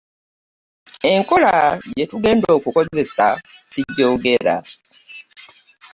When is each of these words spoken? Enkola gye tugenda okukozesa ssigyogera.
Enkola 1.11 1.53
gye 1.95 2.05
tugenda 2.11 2.47
okukozesa 2.57 3.27
ssigyogera. 3.39 4.55